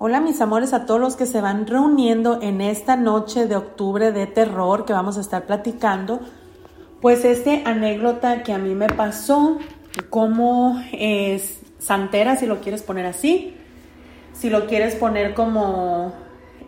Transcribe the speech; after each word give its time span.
Hola 0.00 0.20
mis 0.20 0.40
amores 0.40 0.74
a 0.74 0.86
todos 0.86 1.00
los 1.00 1.16
que 1.16 1.26
se 1.26 1.40
van 1.40 1.66
reuniendo 1.66 2.40
en 2.40 2.60
esta 2.60 2.94
noche 2.94 3.48
de 3.48 3.56
octubre 3.56 4.12
de 4.12 4.28
terror 4.28 4.84
que 4.84 4.92
vamos 4.92 5.18
a 5.18 5.20
estar 5.20 5.44
platicando. 5.44 6.20
Pues 7.00 7.24
este 7.24 7.64
anécdota 7.66 8.44
que 8.44 8.52
a 8.52 8.58
mí 8.58 8.76
me 8.76 8.86
pasó 8.86 9.58
como 10.08 10.80
es 10.92 11.58
santera, 11.80 12.36
si 12.36 12.46
lo 12.46 12.60
quieres 12.60 12.82
poner 12.82 13.06
así, 13.06 13.56
si 14.34 14.50
lo 14.50 14.68
quieres 14.68 14.94
poner 14.94 15.34
como 15.34 16.12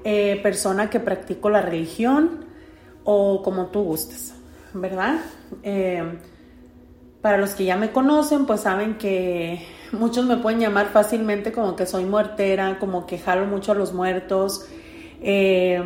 eh, 0.02 0.40
persona 0.42 0.90
que 0.90 0.98
practico 0.98 1.50
la 1.50 1.62
religión 1.62 2.46
o 3.04 3.42
como 3.44 3.66
tú 3.66 3.84
gustes, 3.84 4.34
¿verdad? 4.74 5.20
Eh, 5.62 6.18
para 7.22 7.38
los 7.38 7.50
que 7.50 7.64
ya 7.64 7.76
me 7.76 7.92
conocen, 7.92 8.44
pues 8.44 8.62
saben 8.62 8.98
que 8.98 9.64
muchos 9.92 10.24
me 10.24 10.36
pueden 10.36 10.60
llamar 10.60 10.88
fácilmente 10.88 11.52
como 11.52 11.76
que 11.76 11.86
soy 11.86 12.04
muertera, 12.04 12.78
como 12.78 13.06
que 13.06 13.18
jalo 13.18 13.46
mucho 13.46 13.72
a 13.72 13.74
los 13.74 13.92
muertos. 13.92 14.66
Eh, 15.22 15.82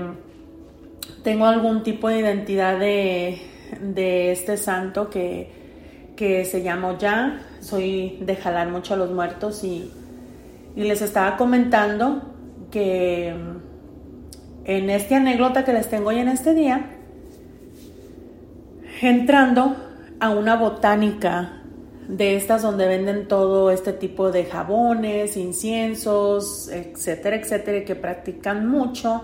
tengo 1.22 1.46
algún 1.46 1.82
tipo 1.82 2.08
de 2.08 2.18
identidad 2.18 2.78
de, 2.78 3.40
este 4.30 4.56
santo 4.56 5.10
que, 5.10 5.50
se 6.16 6.62
llama 6.62 6.96
Ya. 6.98 7.40
Soy 7.60 8.18
de 8.20 8.36
jalar 8.36 8.68
mucho 8.68 8.94
a 8.94 8.96
los 8.96 9.10
muertos 9.10 9.64
y, 9.64 9.90
les 10.76 11.02
estaba 11.02 11.36
comentando 11.36 12.22
que 12.72 13.32
en 14.64 14.90
esta 14.90 15.16
anécdota 15.16 15.64
que 15.64 15.72
les 15.72 15.88
tengo 15.88 16.08
hoy 16.08 16.18
en 16.18 16.28
este 16.28 16.52
día, 16.52 16.96
entrando 19.00 19.76
a 20.18 20.30
una 20.30 20.56
botánica 20.56 21.63
de 22.08 22.36
estas 22.36 22.62
donde 22.62 22.86
venden 22.86 23.28
todo 23.28 23.70
este 23.70 23.92
tipo 23.92 24.30
de 24.30 24.44
jabones, 24.44 25.36
inciensos, 25.36 26.68
etcétera, 26.68 27.36
etcétera, 27.36 27.84
que 27.84 27.94
practican 27.94 28.68
mucho 28.68 29.22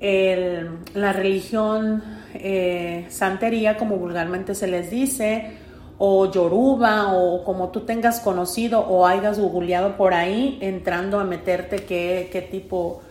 la 0.00 1.12
religión 1.12 2.02
eh, 2.34 3.06
santería, 3.10 3.76
como 3.76 3.96
vulgarmente 3.96 4.54
se 4.54 4.66
les 4.66 4.90
dice, 4.90 5.58
o 5.98 6.30
yoruba, 6.30 7.12
o 7.12 7.44
como 7.44 7.68
tú 7.68 7.80
tengas 7.80 8.20
conocido 8.20 8.80
o 8.80 9.06
hayas 9.06 9.38
googleado 9.38 9.96
por 9.98 10.14
ahí, 10.14 10.58
entrando 10.62 11.20
a 11.20 11.24
meterte 11.24 11.84
qué, 11.84 12.30
qué 12.32 12.40
tipo, 12.40 13.02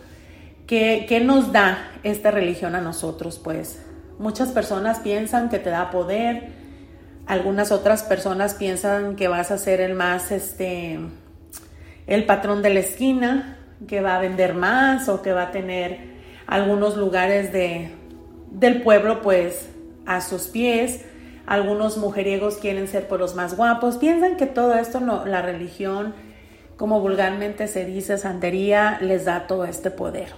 qué, 0.66 1.06
qué 1.08 1.20
nos 1.20 1.52
da 1.52 1.92
esta 2.02 2.32
religión 2.32 2.74
a 2.74 2.80
nosotros, 2.80 3.38
pues. 3.42 3.80
Muchas 4.18 4.50
personas 4.50 4.98
piensan 4.98 5.48
que 5.48 5.60
te 5.60 5.70
da 5.70 5.90
poder, 5.90 6.59
algunas 7.26 7.72
otras 7.72 8.02
personas 8.02 8.54
piensan 8.54 9.16
que 9.16 9.28
vas 9.28 9.50
a 9.50 9.58
ser 9.58 9.80
el 9.80 9.94
más, 9.94 10.32
este, 10.32 10.98
el 12.06 12.26
patrón 12.26 12.62
de 12.62 12.70
la 12.70 12.80
esquina, 12.80 13.58
que 13.86 14.00
va 14.00 14.16
a 14.16 14.20
vender 14.20 14.54
más 14.54 15.08
o 15.08 15.22
que 15.22 15.32
va 15.32 15.44
a 15.44 15.50
tener 15.52 15.98
algunos 16.46 16.96
lugares 16.96 17.52
de, 17.52 17.92
del 18.50 18.82
pueblo, 18.82 19.22
pues, 19.22 19.70
a 20.06 20.20
sus 20.20 20.48
pies. 20.48 21.04
Algunos 21.46 21.96
mujeriegos 21.96 22.56
quieren 22.56 22.88
ser 22.88 23.08
por 23.08 23.20
los 23.20 23.34
más 23.34 23.56
guapos. 23.56 23.96
Piensan 23.96 24.36
que 24.36 24.46
todo 24.46 24.74
esto, 24.74 25.00
no, 25.00 25.24
la 25.24 25.42
religión, 25.42 26.14
como 26.76 27.00
vulgarmente 27.00 27.68
se 27.68 27.84
dice, 27.84 28.18
santería, 28.18 28.98
les 29.00 29.24
da 29.24 29.46
todo 29.46 29.64
este 29.64 29.90
poder. 29.90 30.28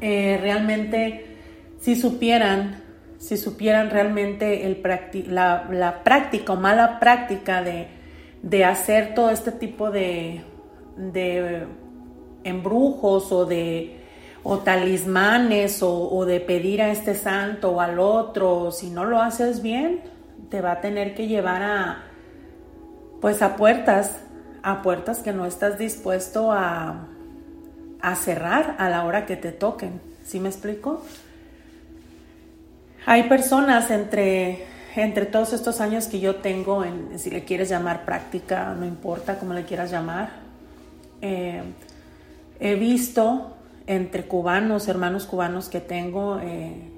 Eh, 0.00 0.38
realmente, 0.40 1.26
si 1.80 1.96
supieran 1.96 2.83
si 3.24 3.38
supieran 3.38 3.88
realmente 3.88 4.66
el 4.66 4.82
la, 5.30 6.02
práctica 6.04 6.52
o 6.52 6.56
mala 6.56 7.00
práctica 7.00 7.62
de, 7.62 8.64
hacer 8.64 9.14
todo 9.14 9.30
este 9.30 9.50
tipo 9.50 9.90
de, 9.90 10.42
embrujos 12.44 13.32
o 13.32 13.46
de 13.46 14.00
o 14.42 14.58
talismanes 14.58 15.82
o, 15.82 16.26
de 16.26 16.38
pedir 16.40 16.82
a 16.82 16.90
este 16.90 17.14
santo 17.14 17.70
o 17.70 17.80
al 17.80 17.98
otro, 17.98 18.70
si 18.70 18.90
no 18.90 19.06
lo 19.06 19.18
haces 19.22 19.62
bien, 19.62 20.02
te 20.50 20.60
va 20.60 20.72
a 20.72 20.80
tener 20.82 21.14
que 21.14 21.26
llevar 21.26 21.62
a 21.62 22.02
pues 23.22 23.40
a 23.40 23.56
puertas, 23.56 24.20
a 24.62 24.82
puertas 24.82 25.20
que 25.20 25.32
no 25.32 25.46
estás 25.46 25.78
dispuesto 25.78 26.52
a, 26.52 27.06
a 28.02 28.16
cerrar 28.16 28.76
a 28.78 28.90
la 28.90 29.06
hora 29.06 29.24
que 29.24 29.36
te 29.36 29.50
toquen. 29.50 30.02
¿Sí 30.24 30.40
me 30.40 30.50
explico? 30.50 31.02
Hay 33.06 33.24
personas 33.24 33.90
entre, 33.90 34.64
entre 34.96 35.26
todos 35.26 35.52
estos 35.52 35.80
años 35.82 36.06
que 36.06 36.20
yo 36.20 36.36
tengo, 36.36 36.84
en, 36.84 37.18
si 37.18 37.30
le 37.30 37.44
quieres 37.44 37.68
llamar 37.68 38.06
práctica, 38.06 38.74
no 38.74 38.86
importa 38.86 39.38
cómo 39.38 39.52
le 39.52 39.64
quieras 39.64 39.90
llamar, 39.90 40.30
eh, 41.20 41.62
he 42.60 42.76
visto 42.76 43.56
entre 43.86 44.24
cubanos, 44.24 44.88
hermanos 44.88 45.26
cubanos 45.26 45.68
que 45.68 45.80
tengo, 45.80 46.38
eh, 46.40 46.90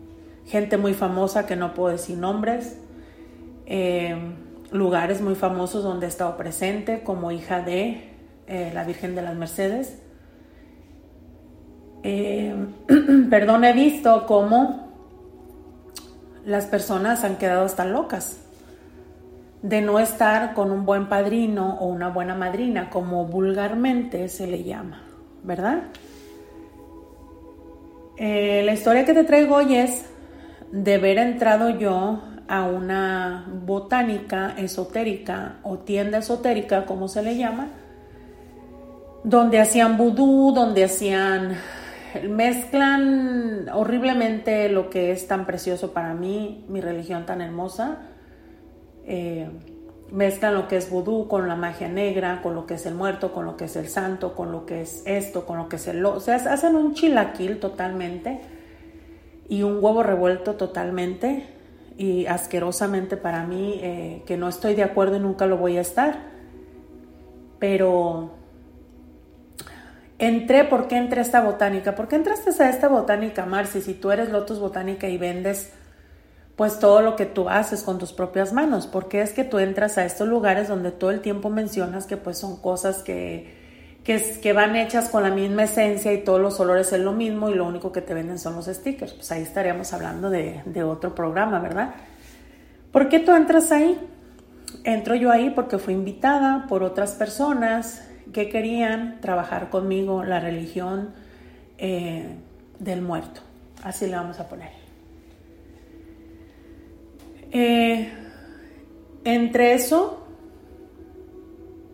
gente 0.46 0.76
muy 0.76 0.94
famosa 0.94 1.44
que 1.46 1.56
no 1.56 1.74
puedo 1.74 1.90
decir 1.90 2.16
nombres, 2.16 2.78
eh, 3.66 4.16
lugares 4.70 5.20
muy 5.20 5.34
famosos 5.34 5.82
donde 5.82 6.06
he 6.06 6.08
estado 6.08 6.36
presente 6.36 7.02
como 7.02 7.32
hija 7.32 7.62
de 7.62 8.12
la 8.46 8.84
Virgen 8.84 9.16
de 9.16 9.22
las 9.22 9.34
Mercedes. 9.34 9.98
perdón, 13.30 13.64
he 13.64 13.72
visto 13.72 14.24
cómo 14.26 14.85
las 16.46 16.66
personas 16.66 17.24
han 17.24 17.36
quedado 17.36 17.64
hasta 17.66 17.84
locas 17.84 18.38
de 19.62 19.82
no 19.82 19.98
estar 19.98 20.54
con 20.54 20.70
un 20.70 20.86
buen 20.86 21.08
padrino 21.08 21.76
o 21.80 21.86
una 21.86 22.08
buena 22.08 22.36
madrina, 22.36 22.88
como 22.88 23.26
vulgarmente 23.26 24.28
se 24.28 24.46
le 24.46 24.62
llama, 24.62 25.02
¿verdad? 25.42 25.82
Eh, 28.16 28.62
la 28.64 28.72
historia 28.72 29.04
que 29.04 29.12
te 29.12 29.24
traigo 29.24 29.56
hoy 29.56 29.74
es 29.74 30.06
de 30.70 30.94
haber 30.94 31.18
entrado 31.18 31.70
yo 31.70 32.22
a 32.48 32.62
una 32.62 33.44
botánica 33.64 34.54
esotérica 34.56 35.56
o 35.64 35.78
tienda 35.78 36.18
esotérica, 36.18 36.86
como 36.86 37.08
se 37.08 37.22
le 37.22 37.36
llama, 37.36 37.68
donde 39.24 39.58
hacían 39.58 39.96
vudú, 39.96 40.52
donde 40.54 40.84
hacían 40.84 41.56
mezclan 42.28 43.68
horriblemente 43.72 44.68
lo 44.68 44.90
que 44.90 45.10
es 45.10 45.26
tan 45.26 45.46
precioso 45.46 45.92
para 45.92 46.14
mí, 46.14 46.64
mi 46.68 46.80
religión 46.80 47.26
tan 47.26 47.40
hermosa. 47.40 47.98
Eh, 49.04 49.48
mezclan 50.10 50.54
lo 50.54 50.68
que 50.68 50.76
es 50.76 50.90
vudú 50.90 51.28
con 51.28 51.48
la 51.48 51.56
magia 51.56 51.88
negra, 51.88 52.40
con 52.42 52.54
lo 52.54 52.66
que 52.66 52.74
es 52.74 52.86
el 52.86 52.94
muerto, 52.94 53.32
con 53.32 53.44
lo 53.44 53.56
que 53.56 53.64
es 53.64 53.76
el 53.76 53.88
santo, 53.88 54.34
con 54.34 54.52
lo 54.52 54.66
que 54.66 54.82
es 54.82 55.02
esto, 55.06 55.46
con 55.46 55.58
lo 55.58 55.68
que 55.68 55.76
es 55.76 55.88
el... 55.88 56.04
O 56.04 56.20
sea, 56.20 56.36
hacen 56.36 56.76
un 56.76 56.94
chilaquil 56.94 57.58
totalmente 57.58 58.40
y 59.48 59.62
un 59.62 59.82
huevo 59.82 60.02
revuelto 60.02 60.54
totalmente 60.54 61.46
y 61.96 62.26
asquerosamente 62.26 63.16
para 63.16 63.44
mí, 63.46 63.78
eh, 63.82 64.22
que 64.26 64.36
no 64.36 64.48
estoy 64.48 64.74
de 64.74 64.82
acuerdo 64.82 65.16
y 65.16 65.20
nunca 65.20 65.46
lo 65.46 65.56
voy 65.56 65.78
a 65.78 65.80
estar. 65.80 66.18
Pero 67.58 68.30
entré, 70.18 70.64
¿por 70.64 70.88
qué 70.88 70.96
entré 70.96 71.20
a 71.20 71.22
esta 71.22 71.40
botánica? 71.40 71.94
¿Por 71.94 72.08
qué 72.08 72.16
entraste 72.16 72.50
a 72.62 72.70
esta 72.70 72.88
botánica, 72.88 73.46
Marci? 73.46 73.80
Si 73.80 73.94
tú 73.94 74.10
eres 74.10 74.30
Lotus 74.30 74.58
Botánica 74.58 75.08
y 75.08 75.18
vendes 75.18 75.72
pues 76.56 76.78
todo 76.78 77.02
lo 77.02 77.16
que 77.16 77.26
tú 77.26 77.50
haces 77.50 77.82
con 77.82 77.98
tus 77.98 78.14
propias 78.14 78.54
manos, 78.54 78.86
¿por 78.86 79.08
qué 79.08 79.20
es 79.20 79.34
que 79.34 79.44
tú 79.44 79.58
entras 79.58 79.98
a 79.98 80.06
estos 80.06 80.26
lugares 80.26 80.68
donde 80.68 80.90
todo 80.90 81.10
el 81.10 81.20
tiempo 81.20 81.50
mencionas 81.50 82.06
que 82.06 82.16
pues 82.16 82.38
son 82.38 82.56
cosas 82.56 83.02
que, 83.02 83.54
que, 84.04 84.52
van 84.54 84.74
hechas 84.74 85.10
con 85.10 85.22
la 85.22 85.30
misma 85.30 85.64
esencia 85.64 86.14
y 86.14 86.24
todos 86.24 86.40
los 86.40 86.58
olores 86.58 86.90
es 86.94 87.00
lo 87.00 87.12
mismo 87.12 87.50
y 87.50 87.54
lo 87.54 87.66
único 87.66 87.92
que 87.92 88.00
te 88.00 88.14
venden 88.14 88.38
son 88.38 88.56
los 88.56 88.66
stickers? 88.66 89.12
Pues 89.12 89.30
ahí 89.32 89.42
estaríamos 89.42 89.92
hablando 89.92 90.30
de, 90.30 90.62
de 90.64 90.82
otro 90.82 91.14
programa, 91.14 91.58
¿verdad? 91.58 91.94
¿Por 92.90 93.10
qué 93.10 93.18
tú 93.18 93.32
entras 93.32 93.70
ahí? 93.70 93.98
Entro 94.82 95.14
yo 95.14 95.30
ahí 95.30 95.50
porque 95.50 95.76
fui 95.76 95.92
invitada 95.92 96.64
por 96.68 96.82
otras 96.82 97.12
personas 97.12 98.05
que 98.32 98.48
querían 98.48 99.20
trabajar 99.20 99.70
conmigo 99.70 100.24
la 100.24 100.40
religión 100.40 101.10
eh, 101.78 102.36
del 102.78 103.02
muerto. 103.02 103.40
Así 103.82 104.06
le 104.06 104.16
vamos 104.16 104.40
a 104.40 104.48
poner. 104.48 104.70
Eh, 107.52 108.12
entre 109.24 109.74
eso, 109.74 110.26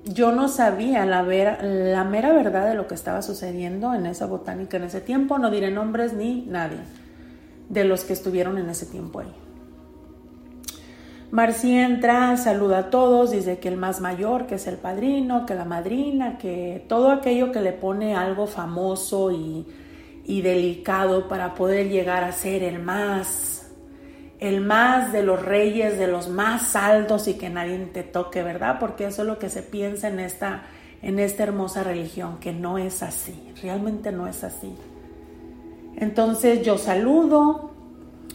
yo 0.04 0.32
no 0.32 0.48
sabía 0.48 1.06
la, 1.06 1.22
la 1.22 2.04
mera 2.04 2.32
verdad 2.32 2.68
de 2.68 2.74
lo 2.74 2.86
que 2.86 2.94
estaba 2.94 3.22
sucediendo 3.22 3.94
en 3.94 4.06
esa 4.06 4.26
botánica 4.26 4.76
en 4.76 4.84
ese 4.84 5.00
tiempo. 5.00 5.38
No 5.38 5.50
diré 5.50 5.70
nombres 5.70 6.12
ni 6.12 6.42
nadie 6.42 6.80
de 7.68 7.84
los 7.84 8.04
que 8.04 8.12
estuvieron 8.12 8.58
en 8.58 8.68
ese 8.68 8.86
tiempo 8.86 9.20
ahí. 9.20 9.41
Marci 11.32 11.74
entra, 11.78 12.36
saluda 12.36 12.78
a 12.78 12.90
todos, 12.90 13.30
dice 13.30 13.58
que 13.58 13.68
el 13.68 13.78
más 13.78 14.02
mayor, 14.02 14.46
que 14.46 14.56
es 14.56 14.66
el 14.66 14.76
padrino, 14.76 15.46
que 15.46 15.54
la 15.54 15.64
madrina, 15.64 16.36
que 16.36 16.84
todo 16.90 17.10
aquello 17.10 17.50
que 17.50 17.62
le 17.62 17.72
pone 17.72 18.14
algo 18.14 18.46
famoso 18.46 19.32
y, 19.32 19.66
delicado 20.42 21.28
para 21.28 21.54
poder 21.54 21.88
llegar 21.88 22.22
a 22.22 22.32
ser 22.32 22.62
el 22.62 22.80
más, 22.80 23.70
el 24.40 24.60
más 24.60 25.10
de 25.14 25.22
los 25.22 25.42
reyes, 25.42 25.98
de 25.98 26.06
los 26.06 26.28
más 26.28 26.76
altos 26.76 27.26
y 27.26 27.34
que 27.34 27.48
nadie 27.48 27.78
te 27.78 28.02
toque, 28.02 28.42
¿verdad? 28.42 28.76
Porque 28.78 29.06
eso 29.06 29.22
es 29.22 29.28
lo 29.28 29.38
que 29.38 29.48
se 29.48 29.62
piensa 29.62 30.08
en 30.08 30.20
esta, 30.20 30.64
en 31.00 31.18
esta 31.18 31.44
hermosa 31.44 31.82
religión, 31.82 32.40
que 32.40 32.52
no 32.52 32.76
es 32.76 33.02
así, 33.02 33.54
realmente 33.62 34.12
no 34.12 34.26
es 34.26 34.44
así. 34.44 34.76
Entonces 35.96 36.62
yo 36.62 36.76
saludo, 36.76 37.71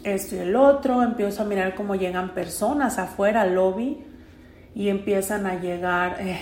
esto 0.04 0.36
y 0.36 0.40
el 0.40 0.56
otro, 0.56 1.04
empiezo 1.04 1.44
a 1.44 1.46
mirar 1.46 1.76
cómo 1.76 1.96
llegan 1.96 2.34
personas 2.34 2.98
afuera 3.00 3.42
al 3.42 3.56
lobby 3.56 4.04
y 4.76 4.90
empiezan 4.90 5.46
a 5.46 5.60
llegar. 5.60 6.18
Eh, 6.20 6.38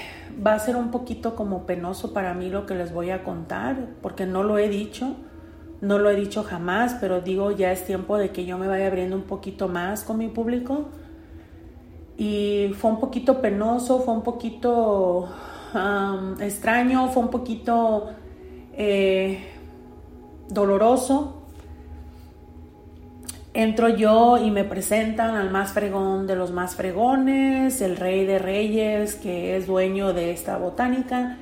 va 0.46 0.54
a 0.54 0.60
ser 0.60 0.76
un 0.76 0.92
poquito 0.92 1.36
como 1.36 1.66
penoso 1.66 2.14
para 2.14 2.34
mí 2.34 2.50
lo 2.50 2.66
que 2.66 2.76
les 2.76 2.94
voy 2.94 3.10
a 3.10 3.24
contar, 3.24 3.78
porque 4.02 4.26
no 4.26 4.44
lo 4.44 4.58
he 4.58 4.70
dicho, 4.70 5.16
no 5.82 6.00
lo 6.00 6.10
he 6.10 6.16
dicho 6.16 6.44
jamás, 6.44 6.96
pero 7.00 7.22
digo 7.22 7.52
ya 7.52 7.72
es 7.72 7.86
tiempo 7.86 8.18
de 8.18 8.32
que 8.32 8.46
yo 8.46 8.58
me 8.58 8.68
vaya 8.68 8.88
abriendo 8.88 9.16
un 9.16 9.24
poquito 9.24 9.68
más 9.68 10.04
con 10.04 10.18
mi 10.18 10.28
público. 10.28 10.86
Y 12.18 12.72
fue 12.78 12.92
un 12.92 13.00
poquito 13.00 13.42
penoso, 13.42 14.00
fue 14.00 14.14
un 14.14 14.24
poquito 14.24 15.30
extraño, 16.40 17.10
fue 17.10 17.24
un 17.24 17.30
poquito 17.30 18.10
eh, 18.74 19.40
doloroso. 20.50 21.35
Entro 23.56 23.88
yo 23.88 24.38
y 24.38 24.52
me 24.52 24.66
presentan 24.66 25.36
al 25.36 25.50
más 25.50 25.72
fregón 25.72 26.28
de 26.28 26.36
los 26.36 26.52
más 26.52 26.76
fregones, 26.76 27.80
el 27.80 27.96
rey 27.96 28.26
de 28.26 28.38
reyes 28.38 29.16
que 29.16 29.56
es 29.56 29.66
dueño 29.66 30.12
de 30.12 30.32
esta 30.32 30.58
botánica, 30.58 31.38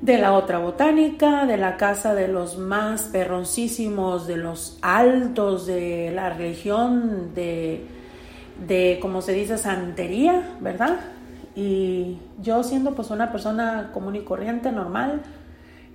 de 0.00 0.16
la 0.16 0.32
otra 0.32 0.60
botánica, 0.60 1.44
de 1.44 1.58
la 1.58 1.76
casa 1.76 2.14
de 2.14 2.26
los 2.26 2.56
más 2.56 3.02
perroncísimos, 3.02 4.26
de 4.26 4.38
los 4.38 4.78
altos 4.80 5.66
de 5.66 6.10
la 6.14 6.30
religión 6.30 7.34
de, 7.34 7.84
de 8.66 8.98
como 9.02 9.20
se 9.20 9.34
dice, 9.34 9.58
santería, 9.58 10.56
¿verdad? 10.58 11.00
Y 11.54 12.16
yo 12.40 12.62
siendo 12.62 12.94
pues 12.94 13.10
una 13.10 13.30
persona 13.30 13.90
común 13.92 14.16
y 14.16 14.20
corriente, 14.20 14.72
normal, 14.72 15.20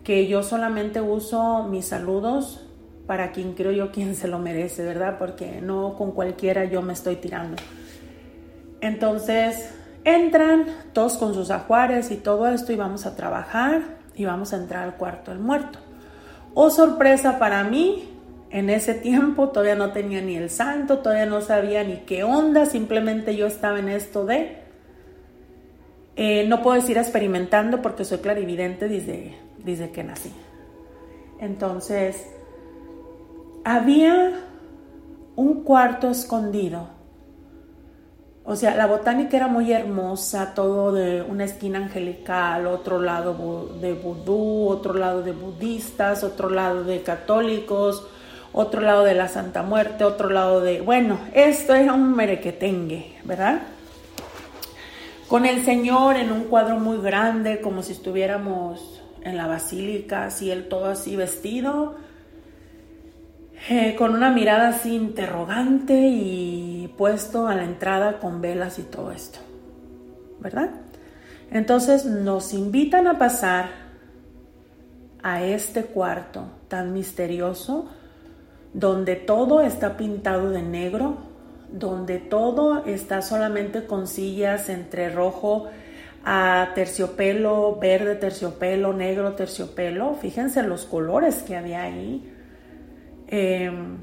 que 0.03 0.27
yo 0.27 0.43
solamente 0.43 1.01
uso 1.01 1.63
mis 1.63 1.87
saludos 1.87 2.66
para 3.07 3.31
quien 3.31 3.53
creo 3.53 3.71
yo 3.71 3.91
quien 3.91 4.15
se 4.15 4.27
lo 4.27 4.37
merece, 4.37 4.83
¿verdad? 4.83 5.17
Porque 5.17 5.61
no 5.61 5.95
con 5.95 6.11
cualquiera 6.11 6.65
yo 6.65 6.81
me 6.81 6.93
estoy 6.93 7.15
tirando. 7.15 7.55
Entonces 8.81 9.71
entran 10.03 10.65
todos 10.93 11.17
con 11.17 11.33
sus 11.33 11.49
ajuares 11.49 12.11
y 12.11 12.17
todo 12.17 12.47
esto 12.47 12.71
y 12.71 12.75
vamos 12.75 13.05
a 13.05 13.15
trabajar 13.15 13.81
y 14.15 14.25
vamos 14.25 14.53
a 14.53 14.57
entrar 14.57 14.83
al 14.83 14.95
cuarto 14.95 15.31
del 15.31 15.39
muerto. 15.39 15.79
Oh 16.53 16.69
sorpresa 16.69 17.39
para 17.39 17.63
mí, 17.63 18.09
en 18.49 18.69
ese 18.69 18.93
tiempo 18.93 19.49
todavía 19.49 19.75
no 19.75 19.91
tenía 19.91 20.21
ni 20.21 20.35
el 20.35 20.49
santo, 20.49 20.99
todavía 20.99 21.25
no 21.25 21.41
sabía 21.41 21.83
ni 21.83 21.97
qué 21.99 22.23
onda, 22.23 22.65
simplemente 22.65 23.35
yo 23.35 23.47
estaba 23.47 23.79
en 23.79 23.89
esto 23.89 24.25
de 24.25 24.67
eh, 26.19 26.45
no 26.47 26.63
puedo 26.63 26.75
decir 26.75 26.97
experimentando 26.97 27.81
porque 27.83 28.03
soy 28.03 28.17
clarividente 28.17 28.87
desde, 28.87 29.37
desde 29.63 29.91
que 29.91 30.03
nací. 30.03 30.31
Entonces, 31.39 32.25
había 33.75 34.31
un 35.35 35.63
cuarto 35.63 36.09
escondido. 36.09 36.87
O 38.45 38.55
sea, 38.55 38.75
la 38.75 38.85
botánica 38.85 39.35
era 39.35 39.47
muy 39.47 39.73
hermosa, 39.73 40.53
todo 40.53 40.93
de 40.93 41.21
una 41.21 41.43
esquina 41.43 41.79
angelical, 41.79 42.65
otro 42.65 42.99
lado 42.99 43.77
de 43.81 43.93
vudú, 43.93 44.69
otro 44.69 44.93
lado 44.93 45.21
de 45.21 45.33
budistas, 45.33 46.23
otro 46.23 46.49
lado 46.49 46.85
de 46.85 47.01
católicos, 47.01 48.07
otro 48.53 48.79
lado 48.79 49.03
de 49.03 49.15
la 49.15 49.27
Santa 49.27 49.63
Muerte, 49.63 50.05
otro 50.05 50.29
lado 50.29 50.61
de... 50.61 50.79
Bueno, 50.79 51.19
esto 51.33 51.75
era 51.75 51.91
un 51.91 52.15
merequetengue, 52.15 53.17
¿verdad? 53.25 53.61
con 55.27 55.45
el 55.45 55.65
Señor 55.65 56.15
en 56.15 56.31
un 56.31 56.45
cuadro 56.45 56.79
muy 56.79 56.99
grande, 56.99 57.59
como 57.59 57.83
si 57.83 57.91
estuviéramos 57.91 59.01
en 59.23 59.35
la 59.35 59.45
basílica, 59.45 60.25
así 60.25 60.51
él 60.51 60.69
todo 60.69 60.85
así 60.85 61.17
vestido, 61.17 61.95
eh, 63.69 63.95
con 63.95 64.13
una 64.13 64.31
mirada 64.31 64.69
así 64.69 64.95
interrogante 64.95 65.93
y 65.93 66.93
puesto 66.97 67.47
a 67.47 67.55
la 67.55 67.63
entrada 67.63 68.19
con 68.19 68.41
velas 68.41 68.79
y 68.79 68.83
todo 68.83 69.11
esto, 69.11 69.39
¿verdad? 70.39 70.69
Entonces 71.51 72.05
nos 72.05 72.53
invitan 72.53 73.07
a 73.07 73.17
pasar 73.17 73.69
a 75.23 75.43
este 75.43 75.85
cuarto 75.85 76.45
tan 76.67 76.93
misterioso, 76.93 77.89
donde 78.73 79.15
todo 79.15 79.61
está 79.61 79.97
pintado 79.97 80.49
de 80.49 80.61
negro, 80.61 81.17
donde 81.71 82.19
todo 82.19 82.85
está 82.85 83.21
solamente 83.21 83.85
con 83.85 84.07
sillas 84.07 84.69
entre 84.69 85.09
rojo 85.09 85.67
a 86.23 86.71
terciopelo, 86.75 87.77
verde 87.79 88.15
terciopelo, 88.15 88.93
negro 88.93 89.33
terciopelo. 89.33 90.15
Fíjense 90.15 90.63
los 90.63 90.85
colores 90.85 91.43
que 91.43 91.55
había 91.55 91.83
ahí. 91.83 92.33
Em, 93.27 93.97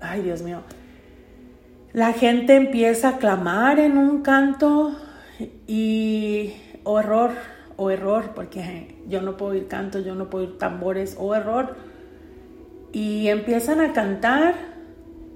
ay, 0.00 0.22
Dios 0.22 0.42
mío. 0.42 0.62
La 1.92 2.12
gente 2.12 2.56
empieza 2.56 3.10
a 3.10 3.18
clamar 3.18 3.78
en 3.78 3.98
un 3.98 4.22
canto 4.22 4.96
y, 5.66 6.54
o 6.84 6.98
error, 7.00 7.32
o 7.76 7.90
error, 7.90 8.32
porque 8.34 8.96
yo 9.08 9.22
no 9.22 9.36
puedo 9.36 9.52
oír 9.52 9.68
cantos, 9.68 10.04
yo 10.04 10.14
no 10.14 10.30
puedo 10.30 10.46
oír 10.46 10.58
tambores, 10.58 11.16
o 11.18 11.34
error. 11.34 11.76
Y 12.92 13.28
empiezan 13.28 13.80
a 13.80 13.92
cantar 13.92 14.54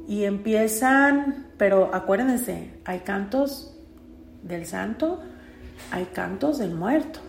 y 0.07 0.25
empiezan, 0.25 1.49
pero 1.59 1.91
acuérdense, 1.93 2.71
hay 2.85 3.01
cantos 3.01 3.77
del 4.43 4.65
santo, 4.67 5.21
hay 5.91 6.05
cantos 6.07 6.59
del 6.59 6.75
muerto. 6.75 7.21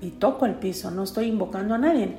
Y 0.00 0.10
toco 0.10 0.46
el 0.46 0.54
piso, 0.54 0.90
no 0.90 1.02
estoy 1.02 1.26
invocando 1.26 1.74
a 1.74 1.78
nadie. 1.78 2.16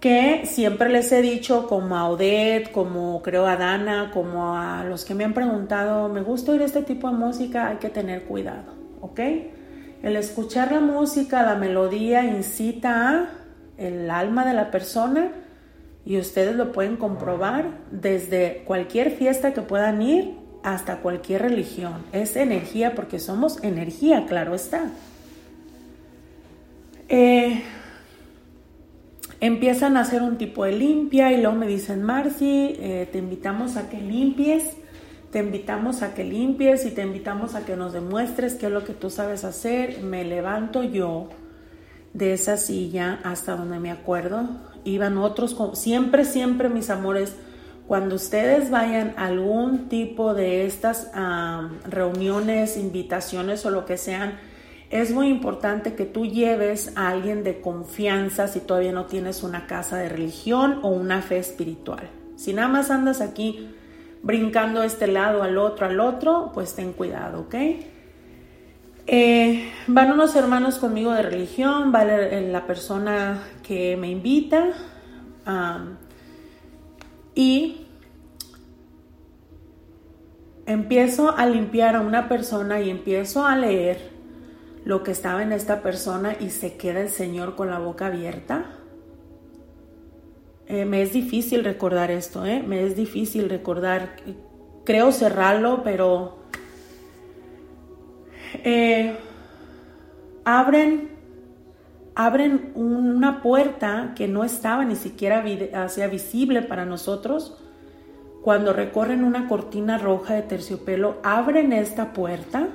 Que 0.00 0.42
siempre 0.44 0.90
les 0.90 1.10
he 1.10 1.22
dicho, 1.22 1.66
como 1.66 1.96
a 1.96 2.08
Odette, 2.08 2.70
como 2.70 3.20
creo 3.22 3.46
a 3.46 3.56
Dana, 3.56 4.10
como 4.12 4.56
a 4.56 4.84
los 4.84 5.04
que 5.04 5.14
me 5.14 5.24
han 5.24 5.34
preguntado, 5.34 6.08
me 6.08 6.22
gusta 6.22 6.52
oír 6.52 6.62
este 6.62 6.82
tipo 6.82 7.08
de 7.08 7.16
música, 7.16 7.68
hay 7.68 7.76
que 7.78 7.88
tener 7.88 8.24
cuidado, 8.24 8.74
¿ok? 9.00 9.20
El 10.02 10.14
escuchar 10.14 10.70
la 10.70 10.80
música, 10.80 11.42
la 11.42 11.56
melodía 11.56 12.24
incita 12.24 13.10
a 13.10 13.28
el 13.76 14.10
alma 14.10 14.44
de 14.44 14.54
la 14.54 14.70
persona 14.70 15.30
y 16.04 16.18
ustedes 16.18 16.56
lo 16.56 16.72
pueden 16.72 16.96
comprobar 16.96 17.66
desde 17.90 18.62
cualquier 18.64 19.10
fiesta 19.10 19.52
que 19.54 19.62
puedan 19.62 20.02
ir 20.02 20.34
hasta 20.62 20.98
cualquier 20.98 21.42
religión. 21.42 22.04
Es 22.12 22.36
energía 22.36 22.94
porque 22.94 23.18
somos 23.18 23.62
energía, 23.62 24.26
claro 24.26 24.54
está. 24.54 24.90
Eh, 27.08 27.62
empiezan 29.40 29.96
a 29.96 30.00
hacer 30.00 30.22
un 30.22 30.36
tipo 30.36 30.64
de 30.64 30.72
limpia 30.72 31.32
y 31.32 31.40
luego 31.40 31.56
me 31.56 31.66
dicen, 31.66 32.02
Marci, 32.02 32.76
eh, 32.78 33.08
te 33.10 33.18
invitamos 33.18 33.76
a 33.76 33.88
que 33.88 34.00
limpies, 34.00 34.76
te 35.30 35.40
invitamos 35.40 36.02
a 36.02 36.14
que 36.14 36.24
limpies 36.24 36.84
y 36.86 36.90
te 36.90 37.02
invitamos 37.02 37.54
a 37.54 37.64
que 37.64 37.76
nos 37.76 37.92
demuestres 37.92 38.54
qué 38.54 38.66
es 38.66 38.72
lo 38.72 38.84
que 38.84 38.94
tú 38.94 39.10
sabes 39.10 39.44
hacer. 39.44 40.02
Me 40.02 40.24
levanto 40.24 40.82
yo 40.82 41.28
de 42.14 42.32
esa 42.32 42.56
silla 42.56 43.20
hasta 43.22 43.54
donde 43.54 43.78
me 43.78 43.90
acuerdo 43.90 44.48
iban 44.84 45.18
otros, 45.18 45.56
siempre, 45.74 46.24
siempre 46.24 46.68
mis 46.68 46.90
amores, 46.90 47.34
cuando 47.86 48.16
ustedes 48.16 48.70
vayan 48.70 49.14
a 49.16 49.26
algún 49.26 49.88
tipo 49.88 50.34
de 50.34 50.66
estas 50.66 51.10
reuniones, 51.88 52.76
invitaciones 52.76 53.64
o 53.64 53.70
lo 53.70 53.86
que 53.86 53.96
sean, 53.96 54.38
es 54.90 55.12
muy 55.12 55.28
importante 55.28 55.94
que 55.94 56.06
tú 56.06 56.24
lleves 56.26 56.92
a 56.96 57.08
alguien 57.08 57.44
de 57.44 57.60
confianza 57.60 58.48
si 58.48 58.60
todavía 58.60 58.92
no 58.92 59.04
tienes 59.04 59.42
una 59.42 59.66
casa 59.66 59.98
de 59.98 60.08
religión 60.08 60.80
o 60.82 60.88
una 60.88 61.20
fe 61.20 61.38
espiritual. 61.38 62.08
Si 62.36 62.54
nada 62.54 62.68
más 62.68 62.90
andas 62.90 63.20
aquí 63.20 63.68
brincando 64.22 64.82
este 64.82 65.06
lado 65.06 65.42
al 65.42 65.58
otro, 65.58 65.86
al 65.86 66.00
otro, 66.00 66.50
pues 66.54 66.74
ten 66.74 66.92
cuidado, 66.92 67.42
¿ok? 67.42 67.54
Eh, 69.10 69.70
van 69.86 70.12
unos 70.12 70.36
hermanos 70.36 70.78
conmigo 70.78 71.12
de 71.12 71.22
religión, 71.22 71.92
va 71.94 72.04
la 72.04 72.66
persona 72.66 73.42
que 73.62 73.96
me 73.96 74.10
invita 74.10 74.70
y 77.34 77.86
empiezo 80.66 81.36
a 81.36 81.46
limpiar 81.46 81.96
a 81.96 82.00
una 82.00 82.28
persona 82.28 82.80
y 82.80 82.90
empiezo 82.90 83.46
a 83.46 83.56
leer 83.56 84.17
lo 84.84 85.02
que 85.02 85.10
estaba 85.10 85.42
en 85.42 85.52
esta 85.52 85.82
persona 85.82 86.36
y 86.38 86.50
se 86.50 86.76
queda 86.76 87.00
el 87.00 87.10
Señor 87.10 87.56
con 87.56 87.70
la 87.70 87.78
boca 87.78 88.06
abierta. 88.06 88.66
Eh, 90.66 90.84
me 90.84 91.02
es 91.02 91.12
difícil 91.12 91.64
recordar 91.64 92.10
esto, 92.10 92.44
¿eh? 92.44 92.62
me 92.62 92.84
es 92.84 92.94
difícil 92.94 93.48
recordar. 93.48 94.16
Creo 94.84 95.12
cerrarlo, 95.12 95.82
pero 95.82 96.38
eh, 98.64 99.16
abren, 100.44 101.10
abren 102.14 102.72
una 102.74 103.42
puerta 103.42 104.12
que 104.14 104.28
no 104.28 104.44
estaba 104.44 104.84
ni 104.84 104.96
siquiera 104.96 105.44
hacia 105.74 106.06
visible 106.06 106.62
para 106.62 106.84
nosotros. 106.84 107.56
Cuando 108.42 108.72
recorren 108.72 109.24
una 109.24 109.48
cortina 109.48 109.98
roja 109.98 110.34
de 110.34 110.42
terciopelo, 110.42 111.16
abren 111.22 111.72
esta 111.72 112.12
puerta 112.12 112.68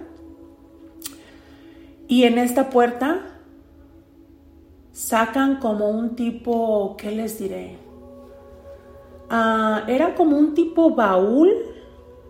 Y 2.07 2.24
en 2.24 2.38
esta 2.38 2.69
puerta 2.69 3.33
sacan 4.91 5.57
como 5.57 5.89
un 5.89 6.15
tipo, 6.15 6.95
¿qué 6.98 7.12
les 7.12 7.39
diré? 7.39 7.77
Ah, 9.29 9.83
era 9.88 10.15
como 10.15 10.38
un 10.38 10.53
tipo 10.53 10.93
baúl 10.95 11.51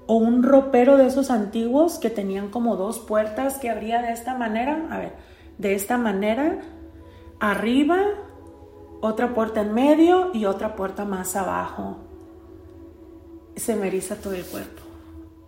o 0.08 0.15
un 0.15 0.44
ropero 0.44 0.98
de 0.98 1.08
esos 1.08 1.30
antiguos 1.30 1.98
que 1.98 2.10
tenían 2.10 2.50
como 2.50 2.75
dos 2.75 3.00
puertas 3.00 3.58
que 3.58 3.70
abría 3.70 4.01
de 4.01 4.12
esta 4.12 4.38
manera, 4.38 4.88
a 4.89 4.98
ver, 4.98 5.13
de 5.58 5.75
esta 5.75 5.98
manera, 5.98 6.62
arriba, 7.39 8.01
otra 9.01 9.34
puerta 9.34 9.62
en 9.62 9.74
medio 9.74 10.32
y 10.34 10.46
otra 10.46 10.75
puerta 10.75 11.03
más 11.03 11.36
abajo. 11.36 11.98
Se 13.56 13.75
me 13.75 13.88
eriza 13.88 14.15
todo 14.15 14.34
el 14.34 14.46
cuerpo, 14.46 14.82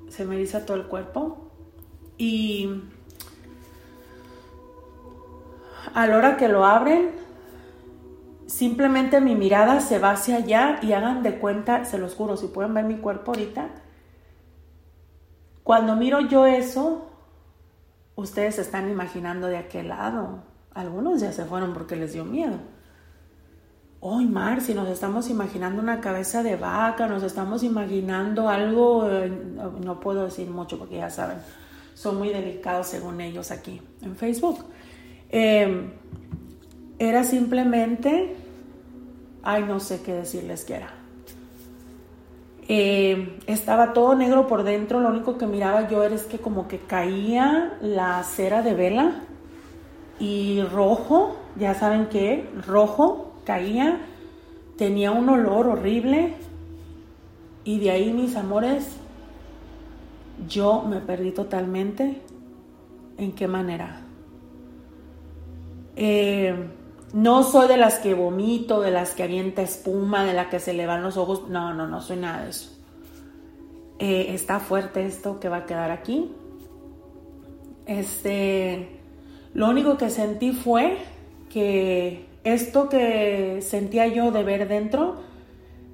se 0.10 0.26
me 0.26 0.36
eriza 0.36 0.66
todo 0.66 0.78
el 0.78 0.88
cuerpo 0.88 1.52
y 2.18 2.70
a 5.96 6.08
la 6.08 6.18
hora 6.18 6.36
que 6.36 6.50
lo 6.50 6.66
abren, 6.66 7.10
simplemente 8.48 9.22
mi 9.22 9.34
mirada 9.34 9.80
se 9.80 9.98
va 9.98 10.12
hacia 10.12 10.36
allá 10.36 10.80
y 10.82 10.92
hagan 10.92 11.24
de 11.24 11.40
cuenta, 11.40 11.86
se 11.86 11.98
los 11.98 12.16
juro, 12.16 12.36
si 12.36 12.48
pueden 12.48 12.74
ver 12.74 12.84
mi 12.84 12.98
cuerpo 12.98 13.32
ahorita, 13.32 13.70
cuando 15.64 15.96
miro 15.96 16.20
yo 16.20 16.46
eso, 16.46 17.10
ustedes 18.16 18.56
se 18.56 18.62
están 18.62 18.90
imaginando 18.90 19.48
de 19.48 19.56
aquel 19.56 19.88
lado. 19.88 20.44
Algunos 20.74 21.22
ya 21.22 21.32
se 21.32 21.46
fueron 21.46 21.74
porque 21.74 21.96
les 21.96 22.12
dio 22.12 22.26
miedo. 22.26 22.58
Hoy, 24.02 24.26
Mar, 24.26 24.60
si 24.60 24.74
nos 24.74 24.90
estamos 24.90 25.30
imaginando 25.30 25.82
una 25.82 26.02
cabeza 26.02 26.44
de 26.44 26.58
vaca, 26.58 27.08
nos 27.08 27.24
estamos 27.24 27.64
imaginando 27.64 28.50
algo, 28.50 29.10
eh, 29.10 29.32
no 29.82 30.02
puedo 30.02 30.26
decir 30.26 30.50
mucho 30.50 30.78
porque 30.78 30.98
ya 30.98 31.10
saben, 31.10 31.38
son 31.94 32.18
muy 32.18 32.30
delicados 32.30 32.88
según 32.88 33.22
ellos 33.22 33.50
aquí 33.50 33.82
en 34.02 34.18
Facebook. 34.18 34.60
Em, 35.38 35.92
era 36.98 37.26
simplemente, 37.26 38.38
ay, 39.44 39.66
no 39.66 39.82
sé 39.82 40.02
qué 40.02 40.14
decirles 40.14 40.64
que 40.64 40.76
era. 40.76 40.94
Eh, 42.70 43.38
estaba 43.46 43.92
todo 43.92 44.16
negro 44.16 44.48
por 44.48 44.64
dentro, 44.64 45.02
lo 45.02 45.10
único 45.10 45.38
que 45.38 45.46
miraba 45.46 45.90
yo 45.90 46.06
era 46.06 46.16
que 46.16 46.38
como 46.38 46.70
que 46.70 46.80
caía 46.80 47.78
la 47.82 48.24
cera 48.24 48.62
de 48.62 48.76
vela 48.76 49.24
y 50.22 50.62
rojo, 50.72 51.36
ya 51.58 51.74
saben 51.74 52.08
qué, 52.08 52.50
rojo, 52.66 53.34
caía, 53.44 54.00
tenía 54.78 55.12
un 55.12 55.28
olor 55.28 55.68
horrible 55.68 56.34
y 57.66 57.80
de 57.80 57.92
ahí 57.92 58.14
mis 58.14 58.38
amores, 58.38 58.88
yo 60.48 60.84
me 60.84 61.02
perdí 61.02 61.32
totalmente. 61.32 62.22
¿En 63.18 63.34
qué 63.34 63.50
manera? 63.50 64.05
Eh, 65.96 66.54
no 67.14 67.44
soy 67.44 67.68
de 67.68 67.78
las 67.78 68.00
que 68.00 68.14
vomito, 68.14 68.82
de 68.82 68.92
las 68.92 69.14
que 69.14 69.24
avienta 69.24 69.62
espuma, 69.62 70.26
de 70.26 70.34
las 70.34 70.48
que 70.48 70.60
se 70.60 70.74
le 70.74 70.86
van 70.86 71.04
los 71.04 71.18
ojos. 71.18 71.48
No, 71.48 71.74
no, 71.74 71.88
no 71.88 72.02
soy 72.02 72.18
nada 72.18 72.44
de 72.44 72.50
eso. 72.50 72.72
Eh, 74.00 74.28
está 74.30 74.60
fuerte 74.60 75.06
esto 75.06 75.40
que 75.40 75.48
va 75.48 75.58
a 75.58 75.66
quedar 75.66 75.92
aquí. 75.92 76.32
Este, 77.86 79.00
lo 79.54 79.70
único 79.70 79.98
que 79.98 80.10
sentí 80.10 80.52
fue 80.52 80.98
que 81.50 82.26
esto 82.44 82.90
que 82.90 83.62
sentía 83.62 84.08
yo 84.08 84.32
de 84.32 84.44
ver 84.44 84.68
dentro 84.68 85.16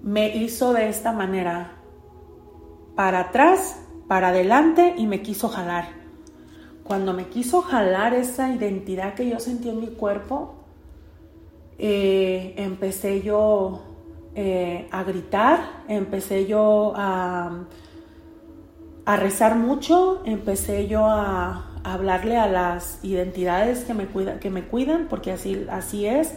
me 0.02 0.36
hizo 0.36 0.74
de 0.74 0.90
esta 0.90 1.12
manera, 1.12 1.78
para 2.96 3.20
atrás, 3.20 3.80
para 4.08 4.30
adelante 4.30 4.96
y 4.98 5.06
me 5.06 5.22
quiso 5.22 5.48
jalar. 5.48 6.01
Cuando 6.92 7.14
me 7.14 7.28
quiso 7.28 7.62
jalar 7.62 8.14
esa 8.14 8.54
identidad 8.54 9.14
que 9.14 9.30
yo 9.30 9.40
sentí 9.40 9.70
en 9.70 9.80
mi 9.80 9.88
cuerpo, 9.88 10.56
eh, 11.80 12.54
empecé 12.58 13.22
yo 13.22 13.82
eh, 14.36 14.90
a 14.92 15.02
gritar, 15.06 15.84
empecé 15.88 16.48
yo 16.48 16.92
a, 16.98 17.64
a, 19.06 19.16
rezar 19.16 19.56
mucho, 19.56 20.22
empecé 20.26 20.90
yo 20.90 21.06
a, 21.06 21.80
hablarle 21.86 22.36
a 22.36 22.48
las 22.48 23.00
identidades 23.06 23.86
que 23.86 23.94
me, 23.94 24.10
que 24.42 24.50
me 24.50 24.64
cuidan, 24.64 25.08
porque 25.10 25.32
así, 25.32 25.66
así 25.72 26.06
es. 26.06 26.36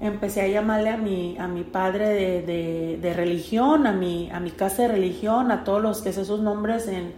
Empecé 0.00 0.42
a 0.42 0.46
llamarle 0.46 0.90
a 0.90 0.98
mi, 0.98 1.36
a 1.36 1.48
mi 1.48 1.64
padre 1.64 2.10
de, 2.10 2.96
de, 3.02 3.12
religión, 3.12 3.88
a 3.88 3.92
mi, 3.92 4.30
a 4.30 4.38
mi 4.38 4.52
casa 4.52 4.82
de 4.82 4.88
religión, 4.88 5.50
a 5.50 5.64
todos 5.64 5.82
los 5.82 6.00
que 6.00 6.12
sé 6.12 6.24
sus 6.24 6.38
nombres 6.38 6.86
en, 6.86 7.12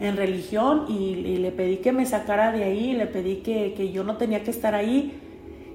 en 0.00 0.16
religión 0.16 0.86
y, 0.88 1.36
le 1.38 1.50
pedí 1.52 1.78
que 1.78 1.92
me 1.92 2.06
sacara 2.06 2.52
de 2.52 2.64
ahí, 2.64 2.92
le 2.92 3.06
pedí 3.06 3.36
que, 3.36 3.74
que 3.74 3.90
yo 3.90 4.04
no 4.04 4.16
tenía 4.16 4.42
que 4.42 4.50
estar 4.50 4.74
ahí 4.74 5.20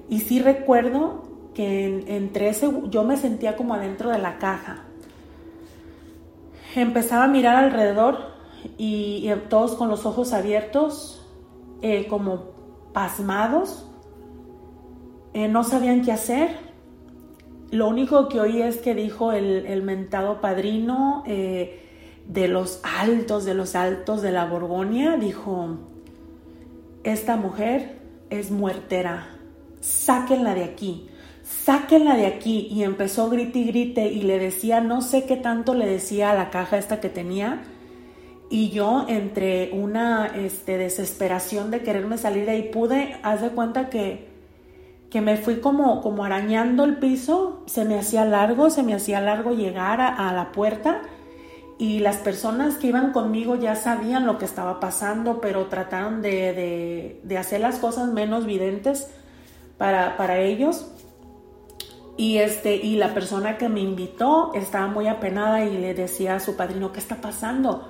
y 0.08 0.20
sí 0.20 0.40
recuerdo 0.40 1.22
que 1.54 2.04
entre 2.08 2.48
ese, 2.48 2.70
yo 2.90 3.04
me 3.04 3.16
sentía 3.16 3.56
como 3.56 3.74
adentro 3.74 4.10
de 4.10 4.18
la 4.18 4.38
caja. 4.38 4.84
Empezaba 6.74 7.24
a 7.24 7.28
mirar 7.28 7.56
alrededor 7.56 8.34
y, 8.76 9.30
todos 9.48 9.76
con 9.76 9.88
los 9.88 10.04
ojos 10.04 10.32
abiertos, 10.32 11.24
eh, 11.80 12.06
como 12.08 12.52
pasmados. 12.92 13.88
Eh, 15.32 15.48
no 15.48 15.62
sabían 15.64 16.02
qué 16.02 16.12
hacer. 16.12 16.56
Lo 17.70 17.88
único 17.88 18.28
que 18.28 18.40
oí 18.40 18.62
es 18.62 18.78
que 18.78 18.94
dijo 18.94 19.32
el, 19.32 19.82
mentado 19.82 20.40
padrino 20.40 21.22
eh, 21.26 21.93
de 22.26 22.48
los 22.48 22.80
altos, 22.82 23.44
de 23.44 23.54
los 23.54 23.74
altos 23.74 24.22
de 24.22 24.32
la 24.32 24.46
Borgoña, 24.46 25.16
dijo, 25.16 25.78
esta 27.04 27.36
mujer 27.36 27.98
es 28.30 28.50
muertera, 28.50 29.28
sáquenla 29.80 30.54
de 30.54 30.64
aquí, 30.64 31.08
sáquenla 31.42 32.16
de 32.16 32.26
aquí. 32.26 32.68
Y 32.70 32.82
empezó 32.82 33.28
grite 33.28 33.58
y 33.58 33.64
grite 33.66 34.06
y 34.06 34.22
le 34.22 34.38
decía, 34.38 34.80
no 34.80 35.02
sé 35.02 35.24
qué 35.24 35.36
tanto 35.36 35.74
le 35.74 35.86
decía 35.86 36.30
a 36.30 36.34
la 36.34 36.50
caja 36.50 36.78
esta 36.78 37.00
que 37.00 37.08
tenía. 37.08 37.62
Y 38.50 38.70
yo 38.70 39.06
entre 39.08 39.70
una 39.72 40.26
este, 40.26 40.78
desesperación 40.78 41.70
de 41.70 41.82
quererme 41.82 42.18
salir 42.18 42.44
de 42.46 42.52
ahí 42.52 42.70
pude, 42.70 43.16
haz 43.22 43.40
de 43.42 43.50
cuenta 43.50 43.90
que, 43.90 44.28
que 45.10 45.20
me 45.20 45.36
fui 45.36 45.60
como, 45.60 46.02
como 46.02 46.24
arañando 46.24 46.84
el 46.84 46.98
piso, 46.98 47.62
se 47.66 47.84
me 47.84 47.98
hacía 47.98 48.24
largo, 48.24 48.70
se 48.70 48.82
me 48.82 48.94
hacía 48.94 49.20
largo 49.20 49.52
llegar 49.52 50.00
a, 50.00 50.32
la 50.32 50.52
puerta 50.52 51.02
y 51.78 51.98
las 51.98 52.16
personas 52.18 52.76
que 52.76 52.88
iban 52.88 53.12
conmigo 53.12 53.56
ya 53.56 53.74
sabían 53.74 54.26
lo 54.26 54.38
que 54.38 54.44
estaba 54.44 54.78
pasando, 54.78 55.40
pero 55.40 55.66
trataron 55.66 56.22
de, 56.22 57.20
de, 57.22 57.38
hacer 57.38 57.60
las 57.60 57.78
cosas 57.78 58.12
menos 58.12 58.46
videntes 58.46 59.08
para, 59.76 60.16
para 60.16 60.38
ellos. 60.38 60.86
Y, 62.16 62.38
este, 62.38 62.76
y 62.76 62.94
la 62.94 63.12
persona 63.12 63.58
que 63.58 63.68
me 63.68 63.80
invitó 63.80 64.52
estaba 64.54 64.86
muy 64.86 65.08
apenada 65.08 65.64
y 65.64 65.76
le 65.76 65.94
decía 65.94 66.36
a 66.36 66.40
su 66.40 66.54
padrino, 66.54 66.92
¿qué 66.92 67.00
está 67.00 67.16
pasando? 67.20 67.88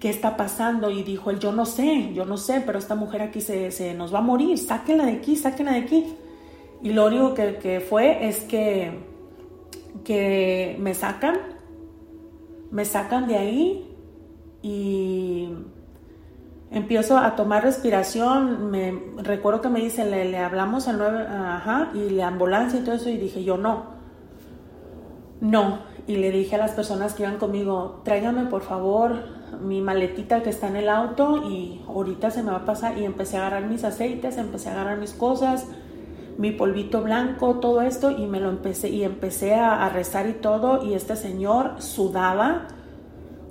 ¿Qué 0.00 0.10
está 0.10 0.36
pasando? 0.36 0.90
Y 0.90 1.04
dijo 1.04 1.30
él, 1.30 1.38
yo 1.38 1.52
no 1.52 1.66
sé, 1.66 2.12
yo 2.12 2.24
no 2.24 2.36
sé, 2.36 2.62
pero 2.66 2.80
esta 2.80 2.96
mujer 2.96 3.22
aquí 3.22 3.40
se, 3.40 3.70
se 3.70 3.94
nos 3.94 4.12
va 4.12 4.18
a 4.18 4.22
morir, 4.22 4.58
sáquenla 4.58 5.06
de 5.06 5.12
aquí, 5.12 5.36
sáquenla 5.36 5.72
de 5.72 5.78
aquí. 5.78 6.16
Y 6.82 6.90
lo 6.90 7.06
único 7.06 7.34
que, 7.34 7.56
que 7.58 7.78
fue 7.78 8.26
es 8.26 8.40
que, 8.40 8.90
que 10.02 10.76
me 10.80 10.94
sacan, 10.94 11.59
me 12.70 12.84
sacan 12.84 13.26
de 13.26 13.36
ahí 13.36 13.96
y 14.62 15.48
empiezo 16.70 17.18
a 17.18 17.34
tomar 17.34 17.64
respiración, 17.64 18.70
me 18.70 18.94
recuerdo 19.18 19.60
que 19.60 19.68
me 19.68 19.80
dicen, 19.80 20.10
le, 20.10 20.38
hablamos 20.38 20.86
al 20.86 20.98
9, 20.98 21.26
ajá, 21.28 21.90
y 21.94 22.10
la 22.10 22.28
ambulancia 22.28 22.78
y 22.78 22.82
todo 22.84 22.94
eso, 22.94 23.08
y 23.08 23.16
dije 23.16 23.42
yo 23.42 23.56
no, 23.56 23.86
no, 25.40 25.80
y 26.06 26.16
le 26.16 26.30
dije 26.30 26.54
a 26.54 26.58
las 26.58 26.72
personas 26.72 27.14
que 27.14 27.24
iban 27.24 27.38
conmigo, 27.38 28.02
tráigame 28.04 28.44
por 28.46 28.62
favor 28.62 29.40
mi 29.60 29.80
maletita 29.80 30.42
que 30.42 30.50
está 30.50 30.68
en 30.68 30.76
el 30.76 30.88
auto 30.88 31.48
y 31.50 31.82
ahorita 31.88 32.30
se 32.30 32.42
me 32.44 32.52
va 32.52 32.58
a 32.58 32.64
pasar, 32.64 32.98
y 32.98 33.04
empecé 33.04 33.36
a 33.36 33.46
agarrar 33.46 33.68
mis 33.68 33.82
aceites, 33.82 34.36
empecé 34.36 34.68
a 34.68 34.72
agarrar 34.72 34.98
mis 34.98 35.12
cosas, 35.12 35.66
mi 36.40 36.52
polvito 36.52 37.02
blanco, 37.02 37.56
todo 37.56 37.82
esto, 37.82 38.10
y 38.10 38.26
me 38.26 38.40
lo 38.40 38.48
empecé, 38.48 38.88
y 38.88 39.04
empecé 39.04 39.54
a, 39.54 39.86
rezar 39.90 40.26
y 40.26 40.32
todo, 40.32 40.82
y 40.82 40.94
este 40.94 41.14
señor 41.14 41.82
sudaba, 41.82 42.68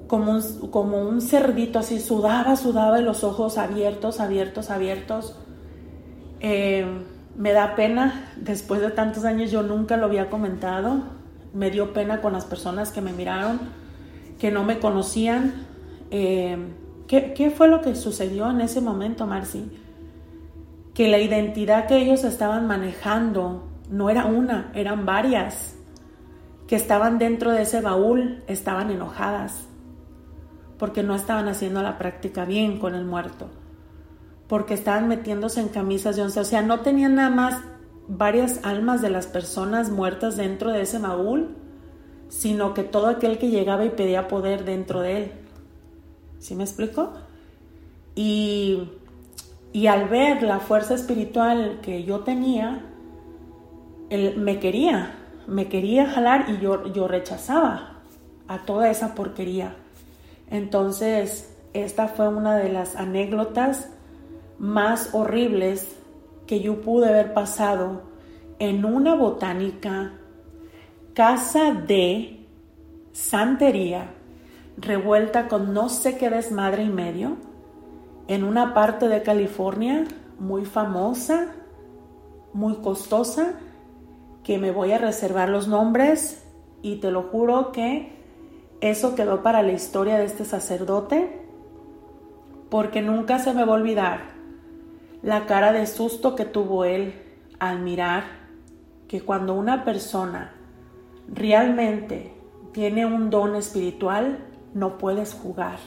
como 0.07 0.31
un, 0.31 0.41
como 0.71 0.97
un 0.97 1.21
cerdito, 1.21 1.77
así 1.77 1.99
sudaba, 1.99 2.55
sudaba 2.55 2.99
y 2.99 3.03
los 3.03 3.23
ojos 3.23 3.59
abiertos, 3.59 4.19
abiertos, 4.19 4.71
abiertos. 4.71 5.35
Eh, 6.39 6.83
me 7.37 7.51
da 7.51 7.75
pena, 7.75 8.33
después 8.37 8.81
de 8.81 8.89
tantos 8.89 9.23
años 9.23 9.51
yo 9.51 9.61
nunca 9.61 9.95
lo 9.95 10.07
había 10.07 10.31
comentado, 10.31 11.03
me 11.53 11.69
dio 11.69 11.93
pena 11.93 12.21
con 12.21 12.33
las 12.33 12.45
personas 12.45 12.91
que 12.91 13.01
me 13.01 13.13
miraron, 13.13 13.59
que 14.39 14.49
no 14.49 14.63
me 14.63 14.79
conocían. 14.79 15.67
Eh, 16.09 16.57
¿qué, 17.07 17.35
¿Qué 17.35 17.51
fue 17.51 17.67
lo 17.67 17.81
que 17.81 17.93
sucedió 17.93 18.49
en 18.49 18.61
ese 18.61 18.81
momento, 18.81 19.27
Marci? 19.27 19.69
Que 20.99 21.07
la 21.07 21.19
identidad 21.19 21.87
que 21.87 21.95
ellos 21.95 22.25
estaban 22.25 22.67
manejando 22.67 23.69
no 23.89 24.09
era 24.09 24.25
una, 24.25 24.69
eran 24.75 25.05
varias, 25.05 25.77
que 26.67 26.75
estaban 26.75 27.17
dentro 27.19 27.53
de 27.53 27.61
ese 27.61 27.79
baúl, 27.79 28.43
estaban 28.47 28.91
enojadas 28.91 29.69
porque 30.79 31.03
no 31.03 31.13
estaban 31.13 31.47
haciendo 31.47 31.83
la 31.83 31.97
práctica 31.97 32.45
bien 32.45 32.79
con 32.79 32.95
el 32.95 33.05
muerto, 33.05 33.49
porque 34.47 34.73
estaban 34.73 35.07
metiéndose 35.07 35.59
en 35.59 35.67
camisas 35.67 36.15
de 36.15 36.23
once. 36.23 36.39
O 36.39 36.45
sea, 36.45 36.61
no 36.61 36.79
tenían 36.79 37.15
nada 37.15 37.29
más 37.29 37.61
varias 38.07 38.61
almas 38.63 39.01
de 39.01 39.09
las 39.09 39.27
personas 39.27 39.91
muertas 39.91 40.37
dentro 40.37 40.71
de 40.71 40.81
ese 40.81 40.97
baúl, 40.97 41.55
sino 42.29 42.73
que 42.73 42.83
todo 42.83 43.07
aquel 43.07 43.37
que 43.37 43.49
llegaba 43.49 43.85
y 43.85 43.89
pedía 43.89 44.27
poder 44.27 44.63
dentro 44.63 45.01
de 45.01 45.17
él. 45.17 45.31
¿Sí 46.39 46.55
me 46.55 46.63
explico? 46.63 47.11
Y, 48.15 48.89
y 49.71 49.87
al 49.87 50.09
ver 50.09 50.43
la 50.43 50.59
fuerza 50.59 50.95
espiritual 50.95 51.79
que 51.81 52.03
yo 52.03 52.21
tenía, 52.21 52.85
él 54.09 54.37
me 54.37 54.59
quería, 54.59 55.15
me 55.47 55.67
quería 55.67 56.09
jalar 56.09 56.45
y 56.49 56.59
yo, 56.59 56.91
yo 56.91 57.07
rechazaba 57.07 57.99
a 58.47 58.59
toda 58.65 58.89
esa 58.89 59.13
porquería. 59.13 59.75
Entonces, 60.49 61.55
esta 61.73 62.07
fue 62.07 62.27
una 62.27 62.57
de 62.57 62.69
las 62.69 62.95
anécdotas 62.95 63.89
más 64.57 65.13
horribles 65.13 65.95
que 66.47 66.61
yo 66.61 66.81
pude 66.81 67.09
haber 67.09 67.33
pasado 67.33 68.01
en 68.57 68.83
una 68.83 69.13
botánica, 69.13 70.13
casa 71.13 71.71
de 71.73 72.45
santería, 73.11 74.09
revuelta 74.77 75.47
con 75.47 75.73
no 75.73 75.89
sé 75.89 76.17
qué 76.17 76.29
desmadre 76.29 76.83
y 76.83 76.89
medio, 76.89 77.37
en 78.29 78.43
una 78.43 78.75
parte 78.75 79.07
de 79.07 79.23
California 79.23 80.05
muy 80.37 80.63
famosa, 80.63 81.47
muy 82.53 82.75
costosa, 82.75 83.55
que 84.43 84.59
me 84.59 84.69
voy 84.69 84.91
a 84.91 84.99
reservar 84.99 85.49
los 85.49 85.67
nombres 85.67 86.45
y 86.83 86.97
te 86.97 87.09
lo 87.09 87.23
juro 87.23 87.71
que 87.71 88.13
eso 88.81 89.15
quedó 89.15 89.41
para 89.41 89.63
la 89.63 89.71
historia 89.71 90.19
de 90.19 90.25
este 90.25 90.45
sacerdote, 90.45 91.41
porque 92.69 93.01
nunca 93.01 93.39
se 93.39 93.51
me 93.51 93.65
va 93.65 93.73
a 93.73 93.77
olvidar 93.77 94.19
la 95.23 95.47
cara 95.47 95.71
de 95.71 95.87
susto 95.87 96.35
que 96.35 96.45
tuvo 96.45 96.85
él 96.85 97.15
al 97.57 97.79
mirar 97.79 98.25
que 99.07 99.21
cuando 99.21 99.55
una 99.55 99.83
persona 99.83 100.53
realmente 101.27 102.31
tiene 102.73 103.07
un 103.07 103.31
don 103.31 103.55
espiritual, 103.55 104.37
no 104.75 104.99
puedes 104.99 105.33
jugar, 105.33 105.79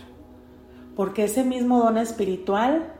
porque 0.96 1.24
ese 1.24 1.44
mismo 1.44 1.82
don 1.82 1.96
espiritual 1.98 2.92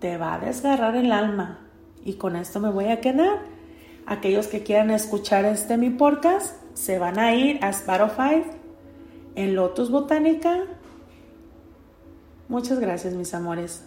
te 0.00 0.16
va 0.16 0.34
a 0.34 0.38
desgarrar 0.38 0.96
el 0.96 1.12
alma. 1.12 1.60
Y 2.04 2.14
con 2.14 2.36
esto 2.36 2.60
me 2.60 2.70
voy 2.70 2.86
a 2.86 3.00
quedar. 3.00 3.40
Aquellos 4.06 4.46
que 4.46 4.62
quieran 4.62 4.90
escuchar 4.90 5.44
este 5.44 5.76
mi 5.76 5.90
podcast 5.90 6.56
se 6.74 6.98
van 6.98 7.18
a 7.18 7.34
ir 7.34 7.64
a 7.64 7.70
Spotify 7.70 8.44
en 9.34 9.56
Lotus 9.56 9.90
Botánica. 9.90 10.64
Muchas 12.48 12.78
gracias, 12.78 13.14
mis 13.14 13.34
amores. 13.34 13.84